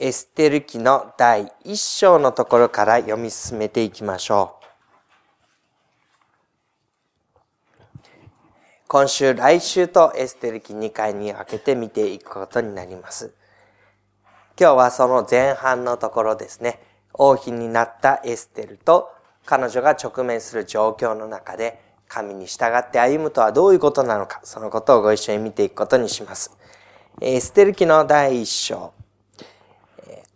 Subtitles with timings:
[0.00, 4.64] エステル記の第一章のところから読み進めていきましょう。
[8.86, 13.34] 今週、来週とエステル記2回に分けて見ていくことになります。
[14.56, 16.80] 今日はその前半のところですね。
[17.12, 19.10] 王妃になったエステルと
[19.44, 26.56] 彼女が直面する状況の中で神に従って歩むとはどういうことなのか、そのことをご一緒に見ていくことにします。
[27.20, 28.92] エステル記の第一章。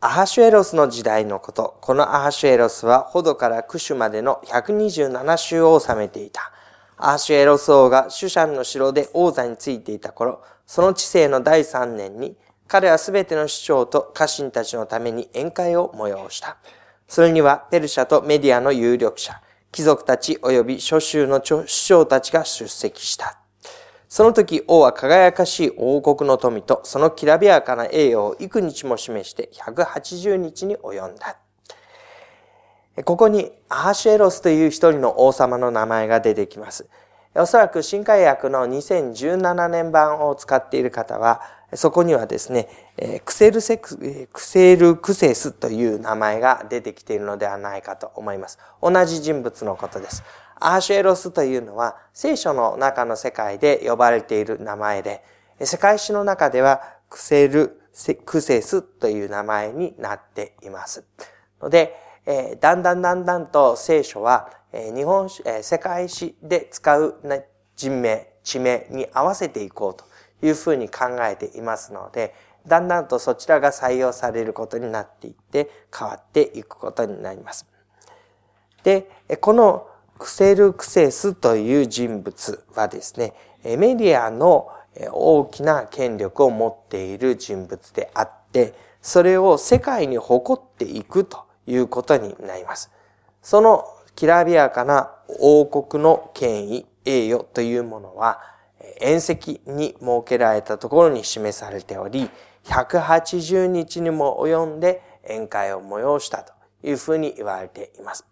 [0.04, 1.78] アハシュエロスの時代のこと。
[1.80, 6.50] このアハシュエロスは、ホドからクシュまでの127州を治めていた。
[6.96, 16.56] アハシュエロス王がシュシャンの城で王座についていた頃、その治世の第三年に、彼はすべての首長と家臣たちのために宴会を催した。
[17.06, 23.41] それには、ペルシャとメディアの有力者、貴族たち及び諸州の首長たちが出席した。
[24.12, 31.38] その時王は輝かしい王国の富とそのきらびやかな栄誉を幾日も示して180日に及んだ。
[33.06, 36.90] ここにアーシュエロスという一人の王様の名前が出てきます。
[37.34, 41.40] おそらく新海訳の2017年版を使っている方は、
[41.74, 42.68] そこにはですね、
[43.24, 48.58] クセルセク、クセルクセスという名前が出てきているのではないかと思います。
[48.82, 50.22] 同じ人物のことです。
[50.56, 55.24] アーシュエロスというのは聖書の中の世界で呼ばれている名前で、
[55.60, 57.80] 世界史の中ではクセル、
[58.24, 61.04] クセスという名前になっています。
[61.60, 61.96] ので、
[62.60, 67.16] だんだんだんだんと聖書は、日本史、世界史で使う、
[67.74, 70.04] 人名、地名に合わせていこうと
[70.42, 72.34] いうふうに考えていますので、
[72.66, 77.66] だんだんとそちらが採用されることになっていって変わっていくことになります。
[78.84, 79.08] で、
[79.40, 83.34] このクセルクセスという人物はですね、
[83.64, 84.68] メディアの
[85.10, 92.90] 大きな権力を持っている人物であって、それを世界に誇っていくということになります。
[93.42, 93.84] その
[94.14, 98.40] きらびやかな王国の権威、栄誉というものは、
[99.00, 102.30] 宴席に設けられたところに示されており、
[102.64, 108.26] 180日にも及んで宴会を催したというふうに言われています。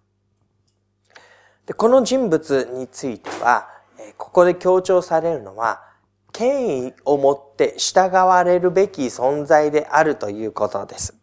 [1.66, 3.68] でこの人物については、
[4.16, 5.82] ここで強調されるのは、
[6.32, 11.14] 権威を持って従われるべき存在であるということです。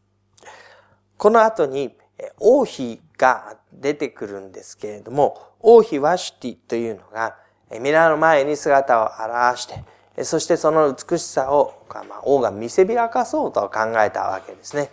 [1.17, 1.97] この後に、
[2.39, 7.35] 王妃が出てくるんですけれども、王妃ワシュティというのが、
[7.71, 9.05] 皆の前に姿を
[9.51, 14.89] 現して、そしてその美しさを、まあ、王が見せびらかそうと考えたわけですね。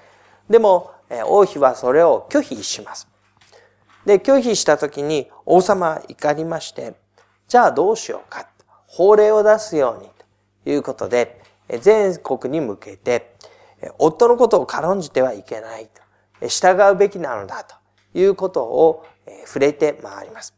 [0.51, 0.91] でも、
[1.27, 3.09] 王妃はそれを拒否します。
[4.05, 6.95] で、拒否した時に王様は怒りまして、
[7.49, 8.49] じゃあどうしようか。
[8.87, 10.11] 法令を出すように
[10.65, 11.41] ということで、
[11.81, 13.35] 全国に向けて、
[13.99, 15.89] 夫のことを軽んじてはいけない
[16.41, 16.49] と。
[16.49, 17.75] 従うべきなのだと
[18.19, 19.05] いうことを
[19.47, 20.55] 触れて回ります。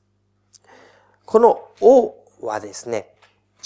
[1.26, 3.10] この王はですね、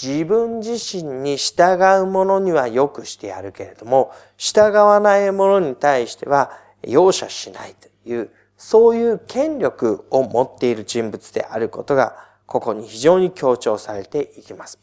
[0.01, 6.51] 自分自身に従う者には良くしてやるけれども、従わない者に対しては
[6.81, 14.79] 容赦しないというそういう権力を持っている人物であることが、ここに非常に強調されていきます。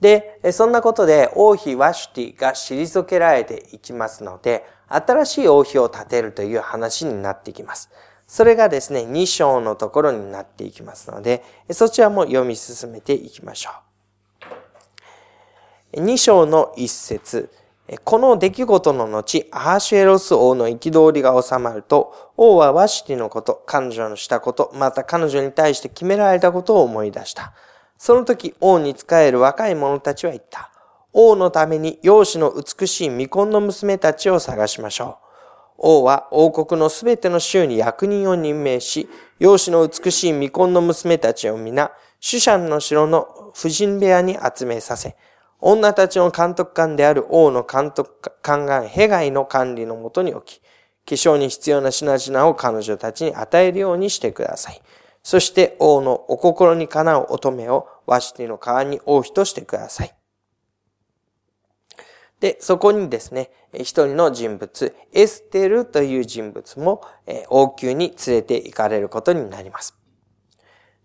[0.00, 7.90] で、そんなことで王妃ワシュティが退けられていきますので、新しい王妃を立てるという話になってきます。
[8.28, 13.70] それがですね、2章のところになっていきますので、そちらも読み進めていきましょ
[15.94, 16.02] う。
[16.02, 17.50] 2章の一節、
[18.04, 27.54] この出来事の後、アハシュエロス王の憤りが収まると、王はワシティのこと、彼女のしたこと、また彼女に対して決められたことを思い出した。
[27.96, 30.70] その時、王に仕える若い者たちは言った。
[31.14, 35.27] 王のために容姿の美しい未婚の娘たちを探しましょう。
[35.78, 39.08] 王は王国のすべての州に役人を任命し、
[39.38, 45.16] 容姿の美しい未婚の娘たちを皆、シュシャンの城の婦人部屋に集めさせ、
[45.60, 48.10] 女たちの監督官である王の監督
[48.42, 54.82] 官がヘガイの管理のもとに置き、化粧に必要な品々を彼女たちに与えるようにしてください。
[55.22, 60.17] そして王のお心にかなう乙女をワシティの川に王妃としてください。
[62.40, 67.02] で、そこにですね、一人の人物、エステルという人物も
[67.48, 69.96] 王宮に連れて行かれることになります。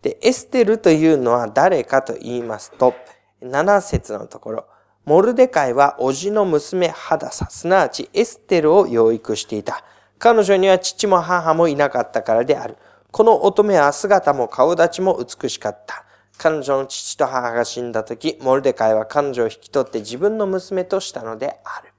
[0.01, 2.94] で、エステルというのは誰かと言いますと、
[3.41, 4.65] 7節のところ、
[5.06, 9.83] モルデカイは叔父の娘ハダサ、すなわちエステルを養育していた。
[10.19, 12.77] 彼女には父も母もいなかったからである。
[13.12, 16.03] この乙女は姿も顔立ちも美しかった。
[16.38, 21.94] 彼女の父と母が死んだ時、モルデカイは彼女を引き取って自分の娘としたのである。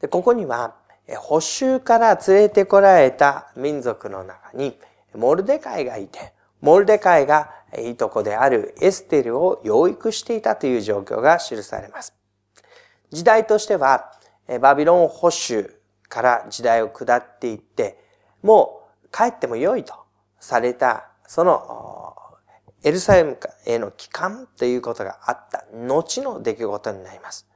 [0.00, 0.74] でここには、
[1.18, 4.78] 補修から連れてこられた民族の中に、
[5.14, 12.14] モルデカイがいて、モルデカイがいいとこであるエステルを養育していたという状況が記されます。
[13.10, 14.12] 時代としては、
[14.60, 15.68] バビロン保守
[16.08, 17.98] から時代を下っていって、
[18.42, 19.94] もう帰っても良いと
[20.38, 22.14] された、その
[22.84, 23.36] エルサレム
[23.66, 27.48] への帰還ということがあった後の出来事になります。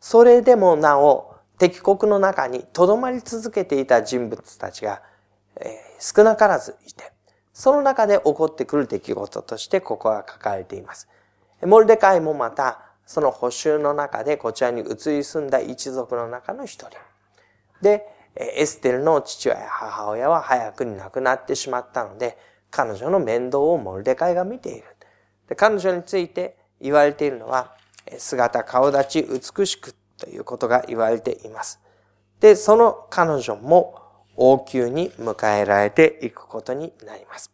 [0.00, 5.00] それでもなお敵国の中に留まり続けていた人物たちが、
[5.56, 7.10] え、少なからずいて、
[7.54, 11.08] その中で起こってくる出来事としてここは書かれています。
[11.62, 16.90] モルデカイもまた、その補修の中でこちらに移り住んだ一族の中の一人。
[17.80, 18.06] で、
[18.36, 22.36] エステルの父親や母親は早くに亡くなってしまったので、
[22.72, 24.84] 彼女の面倒をモルデカイが見ている。
[25.48, 27.76] で彼女について言われているのは、
[28.18, 31.78] 姿、顔立ち、美しくということが言われています。
[32.40, 34.00] で、その彼女も
[34.34, 37.52] 王宮に迎えられていくことになります。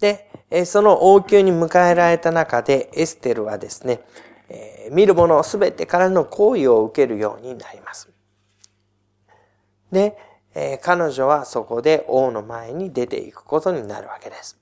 [0.00, 0.30] で、
[0.64, 4.00] その王宮に迎えられた中でエステルはですね、
[4.92, 8.08] 見る者すべてからの行為を受けるようになります。
[9.90, 10.16] で、
[10.82, 14.58] 彼女はそこで王の前に出ていくことになるわけです。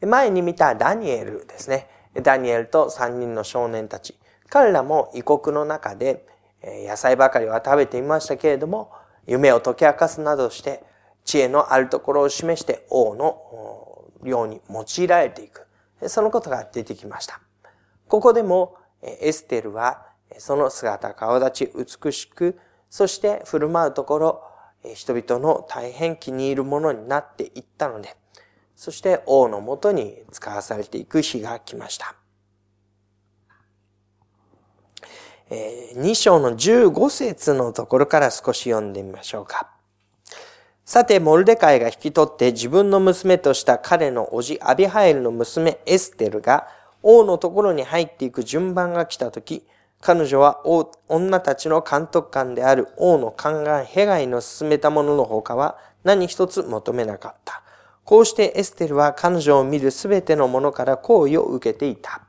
[0.00, 1.88] 前に見たダニエルですね。
[2.22, 4.18] ダニエルと三人の少年たち。
[4.50, 6.26] 彼らも異国の中で
[6.62, 8.92] 野菜ばかりは食べていましたけれども、
[9.26, 10.84] 夢を解き明かすなどして、
[11.24, 15.66] 知恵のあるところを示して王のように用いられていく。
[16.06, 17.40] そのことが出てきました。
[18.08, 20.06] ここでもエステルは
[20.36, 22.58] その姿、顔立ち、美しく、
[22.90, 24.44] そして振る舞うところ、
[24.94, 28.16] 人々の大変気に入るものになっていったので、
[28.76, 32.14] そして王のもとに使わされていく日が来ました。
[35.50, 39.70] 2章の15節のところから少し読んでみましょうか。
[40.84, 46.68] さて、モルデカイが引き取って自分の娘とした彼の叔父アビハエルの娘エステルが
[47.02, 49.66] 王のところに入っていく順番が来たとき、
[50.06, 50.60] 彼女は
[51.08, 57.62] 女たちの監督官である王の宦官ヘガイの進めたものの他は何一つ求めなかった。
[58.04, 62.20] こうしてエステルは彼女を見るすべてのものから好意を受けていた。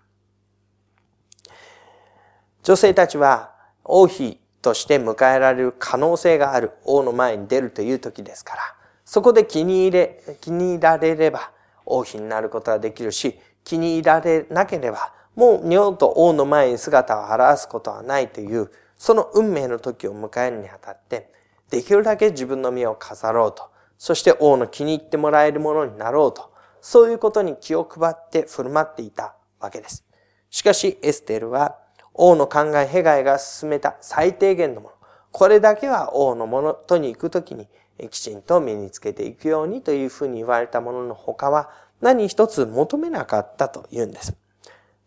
[2.64, 3.52] 女性たちは
[3.84, 8.62] 王妃として迎えられる可能性がある王の前に出るという時ですから、
[9.04, 11.52] そこで気に入れ、気に入られれば
[11.86, 21.32] 王妃になることができるし、気に入られなければ、もう二度と王の前に姿を現すことはないという、その運命の時を迎えるにあたって、
[21.70, 26.52] できるだけ自分の身を飾ろうと、そして王の気に入ってもらえるものになろうと、
[26.82, 30.06] そういうことに気を配って振る舞っていたわけです。
[30.50, 31.76] しかし、エステルは、
[32.14, 34.96] 王の考え、ヘガイが進めた最低限のもの。
[35.36, 37.68] これだけは王のものとに行くときに
[38.10, 44.34] きちんと身につけていくようにというふうに言われたものの他は何一つ求めなかったというんです。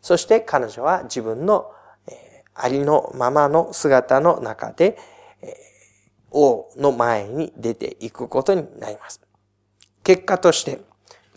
[0.08, 1.70] そして彼女は自分の、
[2.06, 4.96] え、ありのままの姿の中で、
[5.42, 5.54] え、
[6.30, 9.20] 王の前に出ていくことになります。
[10.02, 10.80] 結果として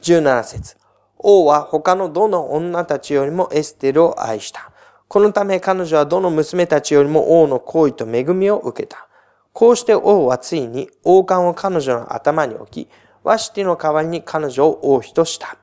[0.04, 0.78] 17節
[1.18, 4.72] 王は他のどの女たちよりもエステルを愛した。
[5.10, 9.10] このため彼女はどの娘たちよりも王の行為と恵みを受けた。
[9.52, 12.90] こうして王はついに王冠を彼女の頭に置き、
[13.22, 15.58] ワシティの代わりに彼女を王妃とした。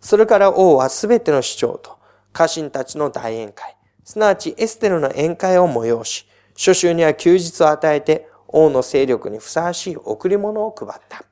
[0.00, 1.97] それから王はすべての市長と
[2.32, 11.22] 家臣たちの大宴会、すなわちエステルの宴会を催し、諸州には休日を与えて王の勢力にふさわしい贈り物を配った。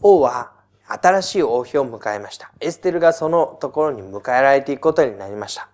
[0.00, 0.52] 王は
[0.86, 2.52] 新しい王妃を迎えました。
[2.60, 5.68] エステルがそのところに迎えられていくことになりました。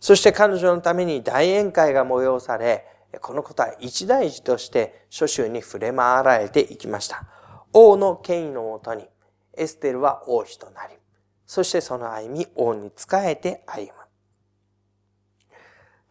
[0.00, 2.86] そして彼女のために大宴会が催され、
[3.20, 7.26] このことは一大事として諸州に触れ回られていきました。
[7.72, 9.08] 王の権威のもとに、
[9.56, 10.94] エステルは王妃となり、
[11.48, 13.92] そしてその歩み、王に仕えて歩む。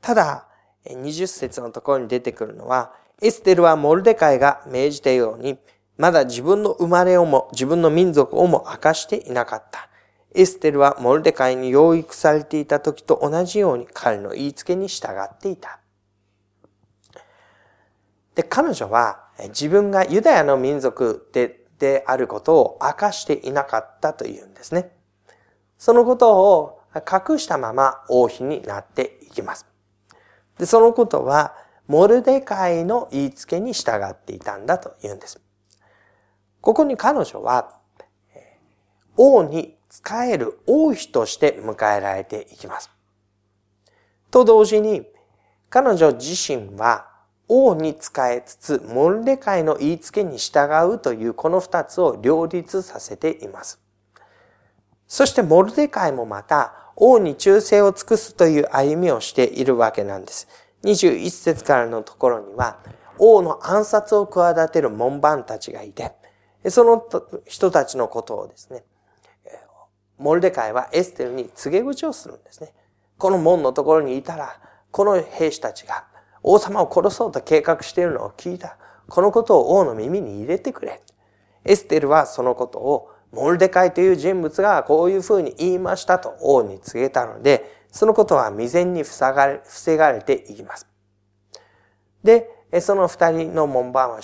[0.01, 0.47] ただ、
[0.83, 2.91] 20節のところに出てくるのは、
[3.21, 5.59] エステルはモルデカイが命じたように、
[5.95, 9.89] まだ自分の生まれをも自分の民族をも明かしていなかった。
[10.33, 15.79] エステルはモルデカイに養育されていた時と同じように彼の言いつけに従っていた。
[18.33, 24.96] で、彼女は自分がユダヤの民族でであることを明かしていなかったというんですね。
[25.77, 29.65] そのことを隠したまま王妃になっていきます。
[30.57, 31.53] で、そのことは
[31.87, 35.39] モルデカイの言いつけに従っていたんだというんです。
[36.61, 37.77] ここに彼女は、
[39.15, 42.91] 王に仕える王妃として迎えられていきます。
[44.29, 45.07] と同時に、
[45.69, 47.07] 彼女自身は
[47.47, 53.86] 王に仕えつつ、モルデカイの言いつけに従うというこの二つを両立させています。
[55.07, 60.47] そしてモルデカイもまた王に忠誠を尽くすという歩みをしているわけなんです。
[60.83, 62.79] 21節からのところには、
[63.19, 66.13] 王の暗殺を企てる門番たちがいて、
[66.69, 67.03] その
[67.45, 68.83] 人たちのことをですね、
[70.17, 72.73] モルデカイはエステルに告げ口をするんですね。
[73.17, 74.59] この門のところにいたら、
[74.91, 76.05] この兵士たちが
[76.41, 78.77] 王様を殺そうと計画しているのを聞いた。
[79.07, 81.01] このことを王の耳に入れてくれ。
[81.63, 90.87] エステルはそのことをモルデカイという人物がこういうふうに言いましたと王に告げたので、そのことは未然に防がれ防がれていきます。
[92.23, 92.49] で、
[92.81, 94.19] その二人の門番は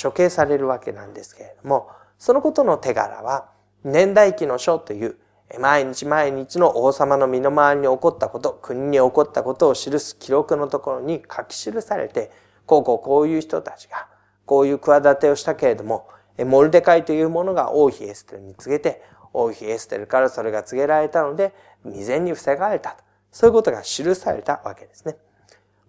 [0.00, 1.88] 処刑されるわけなんですけれども、
[2.18, 3.50] そのことの手柄は、
[3.84, 5.16] 年代記の書という
[5.60, 12.30] 毎日毎日の王様の身の回りに起こったこと、国に起こったことを記す記録のところに書き記されて、
[12.64, 14.08] こうこうこういう人たちが、
[14.44, 16.08] こういう企てをしたけれども、
[16.44, 19.02] モルデカイというものが王妃エステルに告げて、
[19.32, 23.04] 王妃エステルからそれが告げられたので、未然に防がれたと。
[23.32, 25.16] そういうことが記されたわけですね。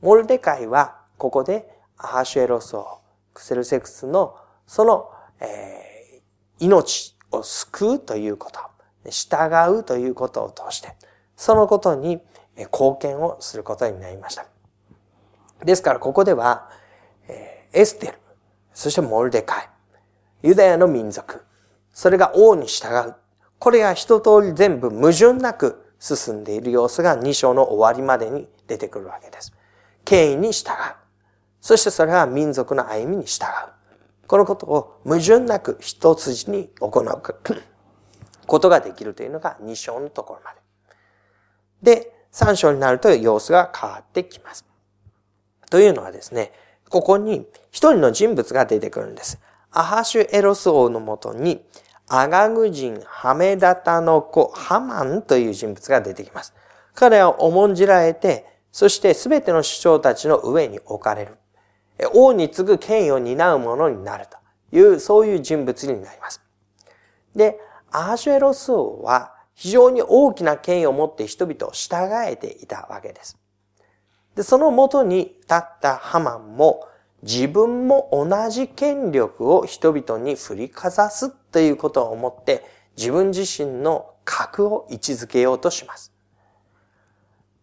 [0.02, 3.00] モルデカイは、ここでアハシュエロス王、
[3.34, 4.36] クセルセクスの、
[4.66, 8.60] その、えー、命を救うということ。
[9.10, 10.94] 従うということを通して、
[11.36, 12.22] そのことに
[12.58, 14.46] 貢献をすることになりました。
[15.64, 16.70] ですからここでは、
[17.74, 18.14] エステル、
[18.74, 19.70] そしてモルデカイ、
[20.48, 21.44] ユダヤの民族、
[21.92, 23.16] それが王に従う。
[23.60, 29.52] これが一通り全部矛盾なく進んでいる様子が2章の終わりまでに出てくるわけです。
[30.06, 30.74] 権威に従う。
[31.60, 33.48] そしてそれは民族の歩みに従う。
[34.26, 37.22] このことを矛盾なく一筋に行う
[38.48, 40.54] ことができるというのが2章のところま
[41.82, 42.00] で。
[42.00, 44.66] で、3章になると様子が変わってきます。
[45.70, 46.54] というのはですね、
[46.88, 49.42] ここに一人の人物が出てくるんです。
[49.78, 51.64] アハシュエロス王のもとに、
[52.08, 56.56] アガグ人ハメダタの子ハマンという人物が出てきます。
[56.96, 61.38] 彼は重んじられて、そして全ての首長たちの上に置かれる。
[62.16, 66.42] 王に次ぐ権威を担う者になるという、そういう人物になります。
[67.36, 67.60] で、
[67.92, 73.38] アハシュエロス王は非常に大きな権威を持って人々を従えていたわけです。
[74.34, 76.88] で、そのもとに立ったハマンも
[77.24, 82.64] 自分も同じ権力を人々に振りかざすということを思って
[82.96, 86.14] 自分自身の格を位置づけようとします。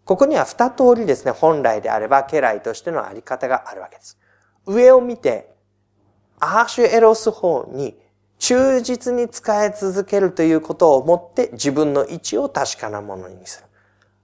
[0.05, 4.19] ここには二通りですね、本来であれば家来としてのあり方があるわけです。
[4.67, 5.55] 上を見て、
[6.41, 7.99] アーシュエロス法に
[8.39, 13.67] 忠実に使い続けるということを思って自分の位置を確かなものにする。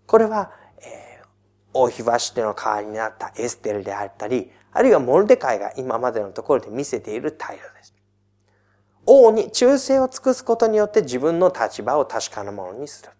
[0.06, 0.50] これは、
[0.82, 1.26] えー、
[1.72, 7.94] 王妃バシテの代わりになったエステルであったり、あるいはモルデカイが今までのところで見せている態度です。
[9.06, 13.10] 王に忠誠を尽くすことによって自分の立場を確かなものにする。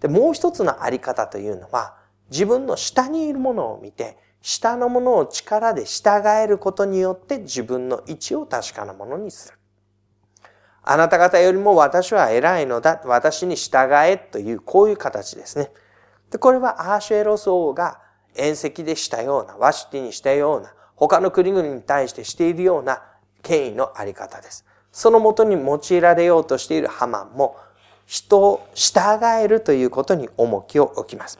[0.00, 1.96] で、もう一つのあり方というのは、
[2.30, 9.58] 自分の下にいるものを見て、下のものを力で従えることによって自分の位置を確かなものにする。
[10.82, 13.02] あなた方よりも私は偉いのだ。
[13.04, 15.70] 私に従えという、こういう形ですね。
[16.30, 18.00] で、これはアーシュエロス王が
[18.36, 23.02] 宴席でしたような、ワシティにしたような、他の国々に対してしているような
[23.42, 24.64] 権威のあり方です。
[24.92, 27.56] そのもとに用いられようとしているハマンも、
[28.06, 31.38] 人を従えるということに重きを置きます。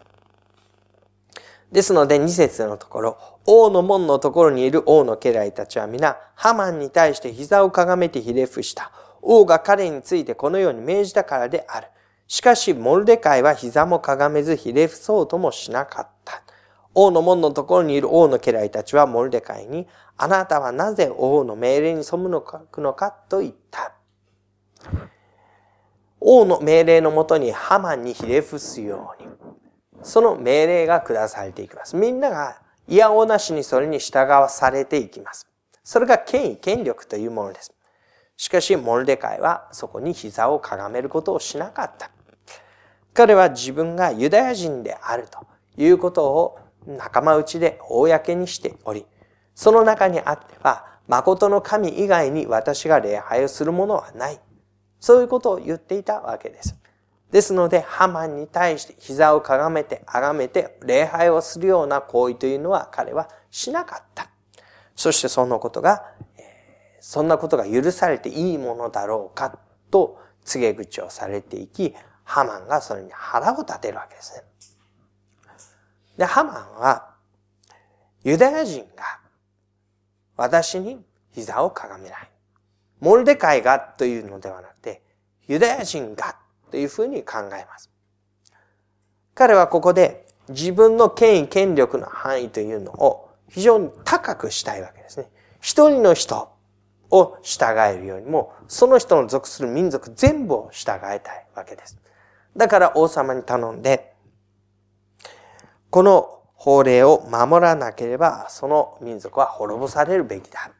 [1.73, 8.91] ですので、二節のところ、王の門のところにいる王の家来たちは皆、ハマンに対して膝をかがめてひれ伏した。
[9.23, 11.89] 王が彼についてこのように命じたからである。
[12.27, 16.43] しかし、モルデカイは膝もかがめずひれ伏そうともしなかった。
[16.95, 23.95] 王の門のところにいる王の家来たちはモルデカイに、あなたはなぜ王の命令に背むのかのかと言った？
[26.21, 29.29] 王の命令のもとにハマンにひれ伏すように、
[30.03, 31.97] その命令が下されていきます。
[31.97, 35.47] みんなが嫌おなしにそれに従わされていきます。
[35.85, 37.73] それが権威、権力というものです。
[38.37, 42.11] しかし、モルデカイはそこに膝をかがめることをしなかった。
[43.15, 49.07] 彼は自分がユダヤ人であるということを仲間内で公にしており、
[49.55, 54.41] その中にあっては、誠の神以外に私が礼拝をするものはない。
[55.01, 56.77] そういうことを言っていたわけです。
[57.31, 64.31] ですので、ハマンに対して膝をかがめて、あがめて、礼拝をするような行為というのは彼はしなかった。
[64.95, 66.05] そしてそのことが
[67.01, 69.59] そんなことが許されていいものだろうか
[69.91, 71.95] と告げ口をされていき、
[72.25, 74.45] ハマンがそれに腹を立てるわけですね。
[76.21, 77.15] で、ハマンは、
[78.25, 79.21] ユダヤ人が
[80.37, 82.31] 私に膝をかがめない。
[83.00, 85.00] モルデカイがというのではなくて、
[85.49, 86.37] ユダヤ人が
[86.71, 87.91] というふうに考えます。
[89.35, 95.31] 彼はここで自分の権威、権力の範囲というのを非常に高くしたいわけですね。
[95.62, 96.53] 一人の人
[97.09, 101.97] を従えるよりも、その人の属する民族全部を従えたいわけです。
[102.55, 104.12] だから王様に頼んで、
[105.91, 110.71] この法令を守らなければ、その民族は滅ぼされるべきだ。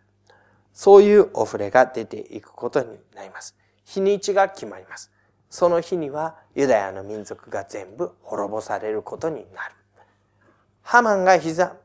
[0.73, 3.57] そういうお触れが出ていくことになります。
[3.85, 5.11] 日にちが決まります。
[5.49, 9.75] その日にはユダヤの民族が全部滅ぼされることになる。
[10.83, 11.77] ハマンが膝、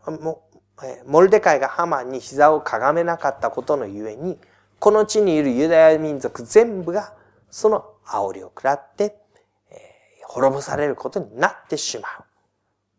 [1.08, 4.38] モルデカイがハマンに膝をかがめなかったことのゆえに、
[4.78, 7.14] この地にいるユダヤ民族全部が
[7.50, 9.18] その煽りを食らって、
[10.22, 12.25] 滅ぼされることになってしまう。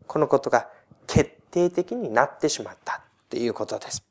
[0.07, 0.67] このことが
[1.05, 4.03] 決定的になってしまったということです。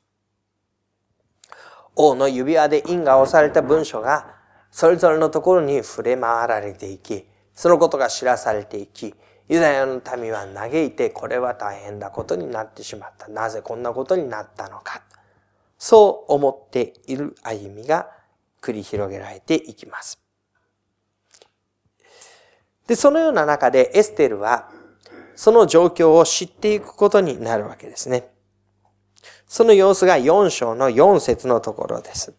[1.95, 4.35] 王の指輪で印が押された文書が
[4.71, 9.15] それぞれのところに触れ回られていき、そのことが知らされていき、
[9.49, 13.27] ユダヤの民は嘆いてこれは大変なことになってしまった。
[13.27, 15.01] なぜこんなことになったのか。
[15.77, 18.09] そう思っている歩みが
[18.61, 20.19] 繰り広げられていきます。
[22.87, 24.69] で、そのような中でエステルは
[25.37, 28.27] その状況を知っていくことになるわけですね。
[29.45, 32.33] その様子が4章の4節のところです。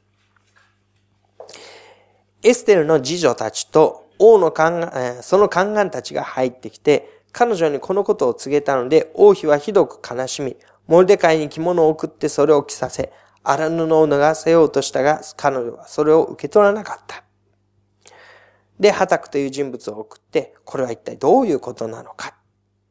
[2.42, 10.56] エステルの次女たちと王の宦、その宦官たちが入ってきて、彼女にこのことを告げたので、王妃はひどく悲しみ、
[10.88, 13.12] モルデカイに着物を送ってそれを着させ、
[13.44, 17.22] 荒布を脱がせようとしたが、彼女はそれを受け取らなかった。
[18.80, 22.37] で、ハタクという人物を送って、これは一体どういうことなのか、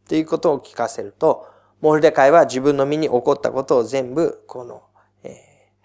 [0.07, 1.47] ということを聞かせると、
[1.81, 4.83] モルデカイは自分の身に起こったことを全部、この、
[5.23, 5.33] えー、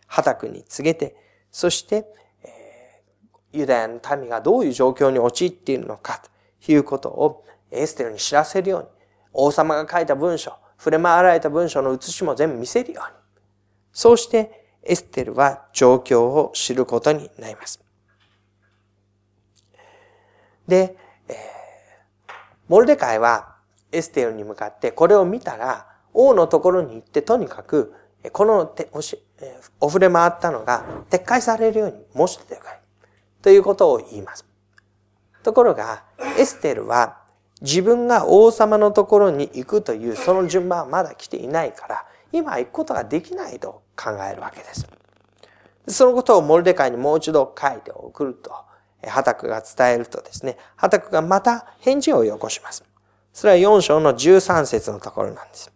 [0.06, 1.16] ハタクに告げて、
[1.50, 2.06] そして、
[3.52, 6.22] ユダヤの民がどういう状況に陥っているのか
[6.64, 8.88] ということをエステルに知らせるように、
[9.34, 13.18] 王様が書いた文章、触れ回られた文章の写しも全部見せるように。
[13.92, 17.82] そうしてエステルは状況を知ることになります。
[20.66, 20.96] で、
[21.28, 21.34] えー、
[22.68, 23.51] モルデカイは
[23.92, 27.94] エステルに向かってこれを見たら王のところに行ってとにかく
[28.30, 32.78] このお、触れ回ったのが撤回されるように申してくれ。
[33.40, 34.46] ということを言います。
[35.42, 36.04] ところが、
[36.38, 37.18] エステルは
[37.60, 44.86] 自分が王様のところに行くというその順番はまだ来ていないから、今行くことができないと考えるわけです。
[45.88, 48.52] そのことをモルデカイにもう一度書いて送ると、
[49.04, 52.84] ハタクが伝えるとですね、ハタクがまた返事をよこします。
[53.32, 55.72] それは4章の13節のところなんです。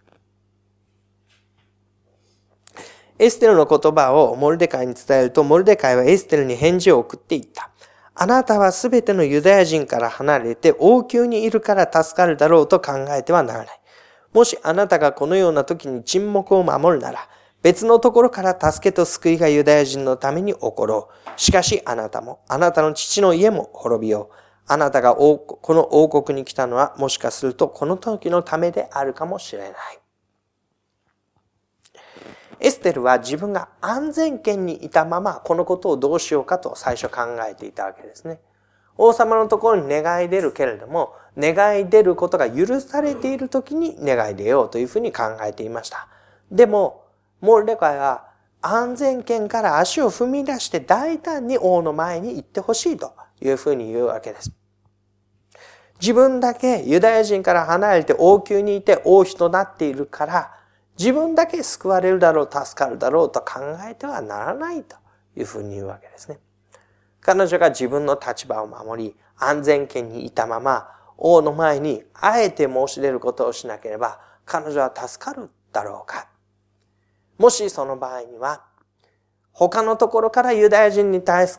[3.18, 7.70] エステルの言葉をモルデカイに伝えると、モルデカイはエステルに返事を送っていった。
[8.14, 13.80] あなたはすべてのユダヤ人から離れて王宮にいるから助かるだろうと考えてはならない。
[14.32, 17.28] もしあなたがこのような時に沈黙を守るなら、
[17.62, 21.40] 別のところから助けと救いがユダヤ人のために起ころう。
[21.40, 24.45] しかしあなたも、あなたの父の家も滅びよう。
[24.68, 29.72] あなたがこの王国に来たのはもしかするとこの時のためであるかもしれない。
[32.58, 38.40] エステルは自分が安全圏にいたままこのことをどうしようかと最初考えていたわけですね。
[38.98, 46.08] 王様のところに願い出るけれども、願い出ることが許されている時に願い出ようというふうに考えていました。
[46.50, 47.04] でも、
[47.42, 48.24] モルデカイは
[48.62, 54.52] 安全圏から足を踏み出して大胆に王の前に行ってほしいというふうに言うわけです。
[56.00, 60.52] 自分だけユダヤ人から離れて王宮にいて王妃となっているから、
[60.98, 64.96] 自分だけ救われるだろう、助かるだろうと考えてはならないと
[65.36, 66.38] いうふうに言うわけですね。
[67.20, 76.28] 彼女が自分の立場を守り、安全圏にいたまま、王の前にあえて申し出ることをしなければ、彼女は助かるだろうか。
[77.38, 78.64] もしその場合には、
[79.52, 81.58] 他のところからユダヤ人に対す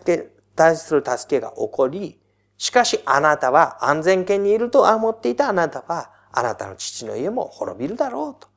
[0.58, 2.20] 対する助けが起こり、
[2.58, 8.50] しかしあなたは安全圏にいると思っていたあなたは、あなたの父の家も滅びるだろうと。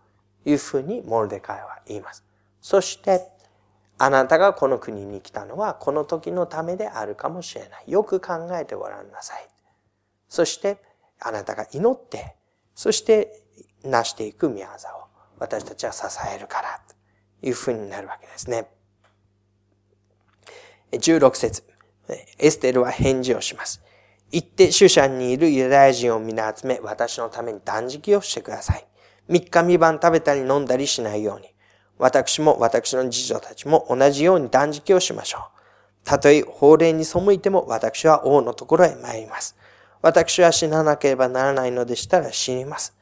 [0.44, 2.24] いうふうにモルデカイは言います。
[2.60, 3.28] そして、
[3.98, 7.84] あなたがこの国に来たのはこの時のためであるかもしれない。
[7.86, 9.48] よく考えてごらんなさい。
[10.28, 10.78] そして、
[11.20, 12.36] あなたが祈って、
[12.74, 13.42] そして
[13.82, 15.08] 成していく宮沢を
[15.38, 18.70] 私たちは支えるから、というふうになるわけですね。
[20.92, 21.69] 16節
[22.38, 23.82] エステルは返事をします。
[24.32, 28.86] 行って、シュシャンにいるユダヤ人を皆集め、私のために断食をしてください。
[29.28, 31.48] 三日三晩食べたり飲んだりしないように、
[31.98, 35.42] 私も私の次女たちも同じように断食をしましょう。
[36.04, 39.56] たとえ法令に背いても私は王のところへ参ります。
[40.02, 42.96] 私は死ななければならないのでしたら死にます。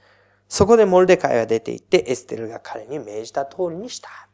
[0.48, 4.27] そこでモルデカイは出て行ってエステルが彼に命じた通りにした。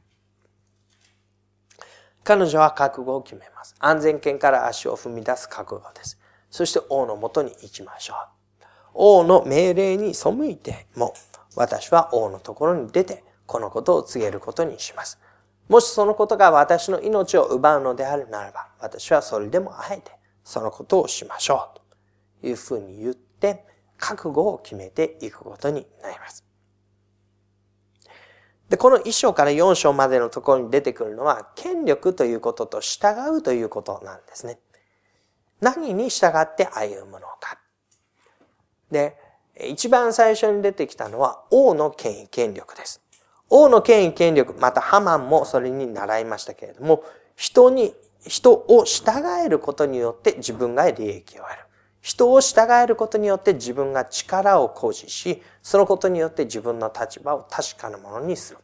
[2.24, 3.74] 彼女は覚悟を決めます。
[3.78, 6.18] 安全圏から足を踏み出す覚悟です。
[6.50, 8.16] そして王のもとに行きましょう。
[8.94, 11.12] 王の命令に背いても、
[11.54, 15.20] 私は王のところに出て、このことを告げることにします。
[15.68, 20.12] もしそのことが私の命を奪うのであるならば、私はそれでもあえて
[20.44, 21.80] そのことをしましょう。
[22.40, 23.66] というふうに言って、
[23.98, 26.44] 覚悟を決めていくことになります。
[28.68, 34.58] で、この1章から4章までのところに出てくるのは、権力ということと従うということなんですね。
[35.60, 37.58] 何に従って歩むのか。
[38.90, 39.16] で、
[39.60, 43.00] 一番最初に出てきたのは王の権威権力です。
[43.50, 47.04] 王の権威権力、またハマンもそれに習いましたけれども、
[47.36, 47.94] 人に、
[48.26, 49.10] 人を従
[49.44, 51.58] えることによって自分が利益を得る。
[52.04, 58.58] 人を従えることによって自分が力を誇示し、そのことによって自分の立場を確かなものにする。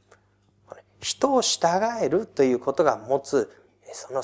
[1.00, 1.66] 人を従
[2.02, 3.50] えるということが持つ、
[3.94, 4.22] その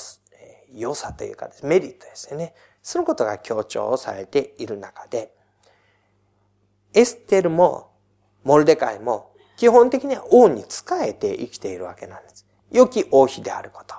[0.75, 2.53] 良さというかメリットですよね。
[2.83, 5.33] そのことが強調されている中で、
[6.93, 7.93] エステルも
[8.45, 12.47] モルデカイも基本的には王に仕えて生きているわけなんです。
[12.71, 13.95] 良き王妃であること。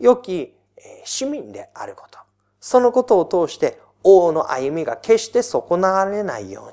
[0.00, 0.56] 良き
[1.04, 2.18] 市民であること。
[2.58, 6.72] そのことを通して王の歩みが決して損なわれないよう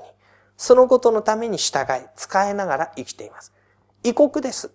[0.56, 3.52] そのことのために従い、使えながら生きています。
[4.02, 4.70] 異国です。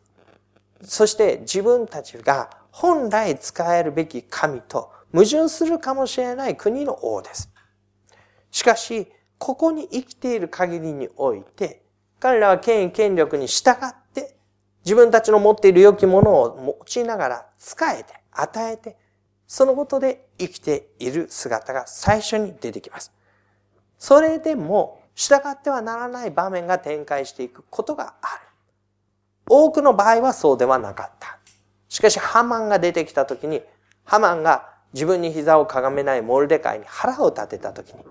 [0.81, 7.51] そして自分たちが本来使えるべき神と矛盾するかもしれない国の王です。
[8.51, 11.83] しかし、ここに生きている限りにおいて、
[12.19, 14.37] 彼らは権威権力に従って
[14.85, 18.97] 自分たちの持っている良きものを用いながら使えて、与えて、
[19.53, 23.13] そのことで生きている姿が最初に出てきます。
[23.99, 28.41] それでも従ってはならない場面が展開していくことがある。
[29.47, 31.37] 多くの場合はそうではなかった。
[31.87, 33.61] しかしハマンが出てきた時に、
[34.05, 38.03] ハマンが自分に膝をかがめないモルデカイに腹を立てた時に、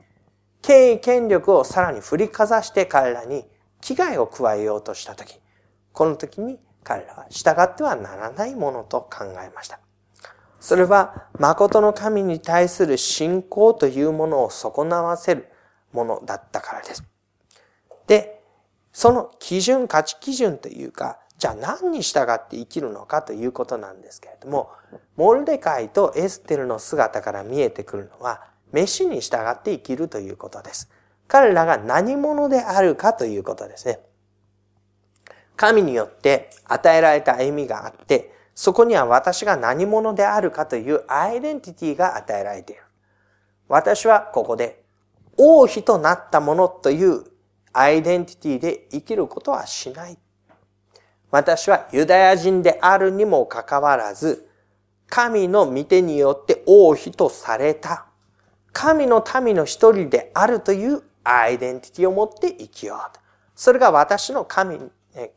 [0.62, 3.44] 権威権力をさらに振りかざして彼らに
[3.80, 5.40] 危害を加えようとした時、
[5.92, 9.80] この時に彼らは従ってはならないものと考えました。
[10.62, 15.48] それは、誠の神に対する信仰というものを損なわせる
[15.92, 17.02] ものだったからです。
[18.06, 18.40] で、
[18.92, 24.70] その基準、価値基準というか、じゃあ何に従って生きるのかということなんですけれども、
[25.16, 30.92] モルデカイとエステルの姿から見えてくるのは、飯に従って生きるということです。
[31.26, 33.98] 彼らが何者であるかということですね。
[35.56, 42.82] 神によって与えられた歩みがあって、そこには私が何者であるかというアイデンティティが与えられている。
[43.68, 44.82] 私はここで
[45.38, 47.24] 王妃となったものという
[47.72, 50.18] アイデンティティで生きることはしない。
[51.30, 54.46] 私はユダヤ人であるにもかかわらず、
[55.08, 58.06] 神の御手によって王妃とされた。
[58.72, 63.18] 神の民の一人であるというアイデンティティを持って生きよう。
[63.54, 64.78] それが私の神、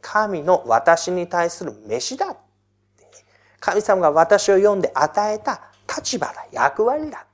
[0.01, 2.35] 神の私に対する飯だ。
[3.65, 7.25] 神様が私を読んで与えた立場だ、役割だ。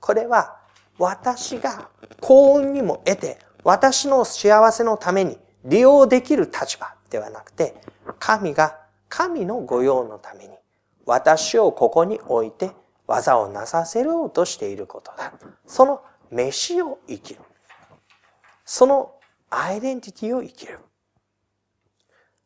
[0.00, 0.58] これは
[0.98, 1.88] 私が
[2.20, 7.74] 幸運にも得て、私の幸せのために利用できる立場ではなくて、
[8.18, 10.50] 神が神の御用のために
[11.06, 12.72] 私をここに置いて
[13.06, 15.32] 技をなさせようとしていることだ。
[15.66, 17.40] その飯を生きる。
[18.66, 19.14] その
[19.48, 20.80] アイデンティティを生きる。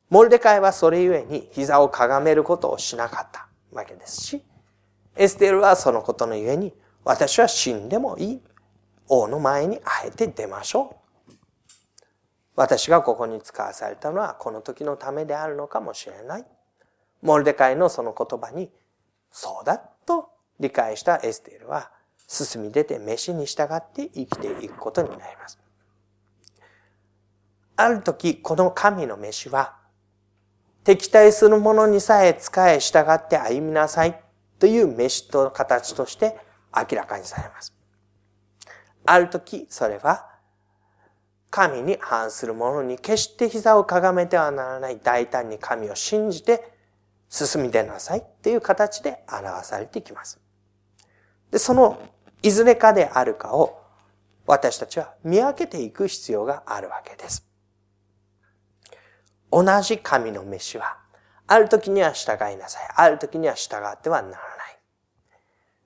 [0.08, 4.44] モルデカイはそれゆえに膝をかがめることをしなかったわけですし、
[5.16, 8.42] エステルはそのことのゆえに、私は死んでもいい。
[9.08, 10.96] 王の前にあえて出ましょ
[11.28, 11.32] う。
[12.56, 16.44] 私がここに使わされたのはこの時のためであるのかもしれない。
[17.22, 18.70] モルデカイのその言葉に、
[19.30, 21.90] そうだと理解したエステルは、
[22.28, 25.58] 進み出て飯に従って生きていくことになります。
[27.76, 29.76] ある時、この神の飯は、
[30.86, 34.20] 敵対する者にさえ使え従って歩みなさい
[34.60, 36.38] という飯と形として
[36.72, 37.74] 明らかにされます。
[39.04, 40.28] ある時、それは、
[41.50, 46.72] 神に反する者に決して膝をかがめてはならない大胆に神を信じて
[47.28, 50.38] 進み出なさいっていう形で表されてきます。
[51.50, 52.00] で、その
[52.44, 53.82] いずれかであるかを
[54.46, 57.44] 私たちは見分けていく必要があるわけです。
[59.50, 60.98] 同じ神の飯は、
[61.46, 62.88] ある時には従いなさい。
[62.96, 64.78] ある時には従ってはならない。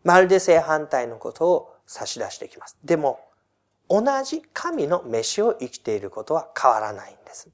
[0.03, 2.79] まるで正反対のことを差し出してきます。
[2.85, 3.21] でも、
[3.89, 7.51] 同じ神の飯を生きていることは変わらないんです。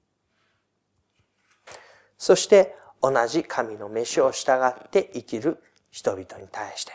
[2.19, 6.93] そして、同じ神の飯を従って生きる人々に対して、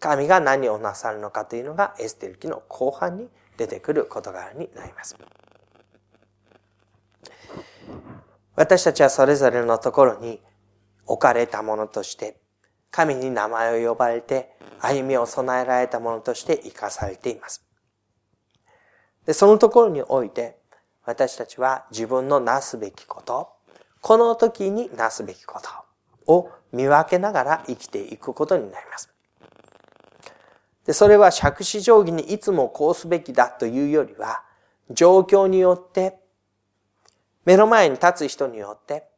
[0.00, 5.16] 神が何をなさるのかというのがエステル記の後半に出てくる事柄になります。
[8.56, 10.40] 私たちはそれぞれのところに
[11.06, 12.40] 置かれたものとして、
[12.90, 17.66] 神に名前を呼ばれて歩みを備えられたものとして生かされています。
[19.26, 20.58] で、そのところにおいて、
[21.04, 23.48] 私たちは自分のなすべきこと、
[24.00, 25.60] この時になすべきこ
[26.26, 29.10] とを見分けながら生きていくことになります。
[30.86, 34.42] で、それは借子定規にいつもこうすべきだというよりは、
[34.90, 36.18] 状況によって、
[37.44, 39.08] 目の前に立つ人によって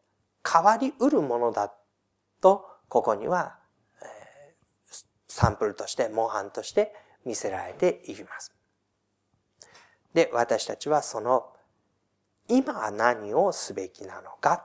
[0.47, 1.73] 変わりうるものだ
[2.41, 3.57] と、ここには、
[5.29, 8.55] サンプルとして、模範として見せられています。
[10.15, 11.53] で、私たちはその、
[12.49, 14.65] 今は何をすべきなのか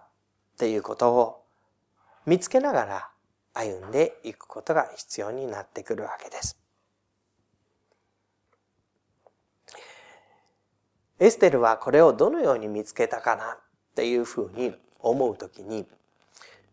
[0.53, 1.43] っていうことを
[2.27, 3.09] 見つけながら
[3.53, 6.60] 歩んでいくことが必要になってくるわけです。
[11.21, 13.59] エステルはこれをどのように見つけたかなっ
[13.95, 15.85] ていうふうに思うときに、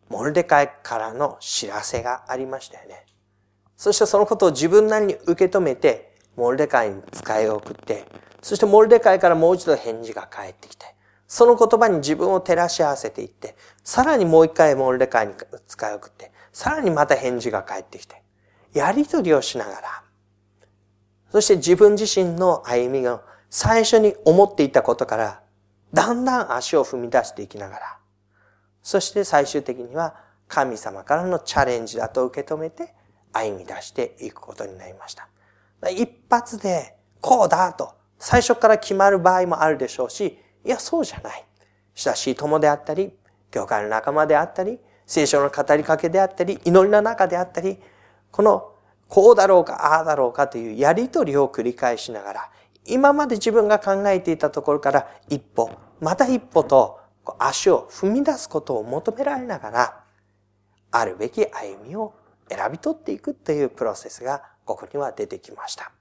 [0.08, 3.04] モルデカイからの知らせがありましたよね。
[3.76, 8.06] そしてそのことを自分なりに受け止めて、モルデカイに使いを送って、
[8.40, 10.86] そしてモルデカイからもう一度返事が返ってきて、
[11.26, 15.34] その言葉に自分を照らし合わせていって、さらにもう一回モルデカイに
[15.66, 18.22] 使い送って、さらにまた返事が返ってきて、
[18.72, 20.02] やりとりをしながら、
[21.32, 25.40] そして自分自身の歩みが最初に思っていたことから、
[25.92, 27.98] だんだん足を踏み出していきながら、
[28.82, 30.14] そして最終的には
[30.48, 32.94] 神様からのチャレンジだと受け止めて
[33.32, 35.28] 歩み出していくことになりました。
[35.90, 41.44] 一発でこうだと最初から決まる場合もあるでしょうし、いや、そうじゃない。
[41.94, 43.12] 親しい友であったり、
[43.50, 47.80] 教会の仲間であったり、聖書の語りかけであったり、祈りの中であったり、
[48.30, 48.72] この、
[49.08, 52.50] こうだろうか、ああだろうかというやりとりを繰り返しながら、
[52.88, 55.70] 今まで自分が考えていたところから一歩、
[56.00, 56.98] また一歩と
[57.38, 60.04] 足を踏み出すことを求められながら、
[60.90, 62.14] あるべき歩みを
[62.48, 65.92] 選び取っていくというプロセスがここには出てきました。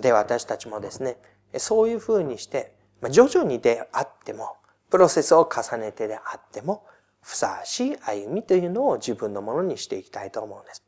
[0.00, 1.16] で、私たちもですね、
[1.58, 2.76] そういうふうにして、
[3.10, 4.56] 徐々にであっても、
[4.90, 6.84] プロセスを重ねてであっても、
[7.22, 10.82] ふさわしい歩みというのを自分のものにしていきたいと思うんです。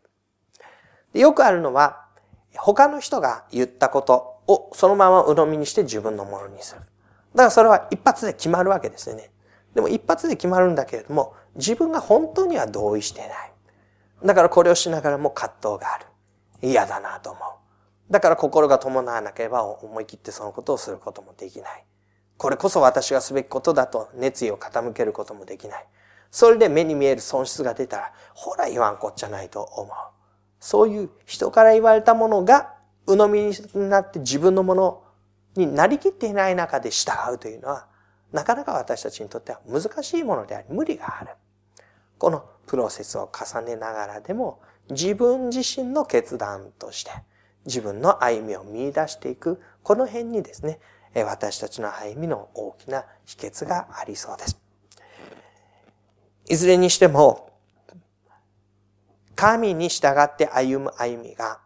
[1.12, 2.06] でよくあるのは、
[2.56, 6.80] 他の人が言ったことをそのまま鵜呑みにして自分のものにする。
[6.80, 6.90] だか
[7.44, 9.30] らそれは一発で決まるわけですよね。
[9.74, 13.30] でも一発で決まるんだけれども、自分が本当には同意してない。
[14.24, 16.06] だからこれをしながらも葛藤がある。
[16.62, 18.12] 嫌だなと思う。
[18.12, 21.84] だから心が伴わなければ思い切ってそのことをすることもできない。
[22.38, 25.86] これこそ私がすべきことだと熱意を傾けることもできない。
[26.30, 29.88] それで目に見える損失が出たら、ほら言わんこっちゃないと思う。
[30.60, 32.74] そういう人から言われたものが
[33.08, 33.40] 鵜呑み
[33.82, 35.02] になって自分のもの
[35.56, 37.86] になりきっていない中で従うというのは、
[38.32, 41.30] なかなか私たちにとっては難しいものであり、無理がある。
[42.18, 47.10] このプロセスを重ねながらでも、自分自身の決断として、
[47.64, 50.78] 自分の歩みを見出していく、この辺にですね、
[51.14, 54.60] 私たちの歩みの大きな秘訣がありそうです。
[56.46, 57.48] いずれにしても、
[59.34, 61.60] 神に従って歩む歩みが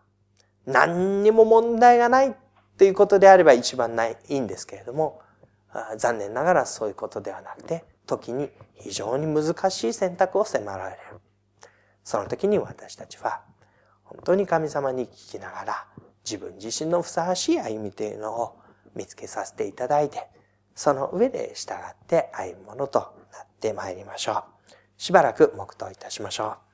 [0.67, 2.37] 何にも問題がない
[2.79, 5.21] ということであれば一番ない、いいんですけれども、
[5.97, 11.21] 残念ながらそういうことではなくて、時に非常に難しい選択を迫られる。
[12.05, 13.43] その時に私たちは、
[14.05, 15.87] 本当に神様に聞きながら、
[16.25, 18.59] 自分自身のふさわしい歩みというのを
[18.95, 20.29] 見つけさせていただいて、
[20.75, 23.01] その上で従って歩むものと
[23.33, 24.45] なってまいりましょう。
[24.97, 26.72] しばらく黙祷いたしましょう。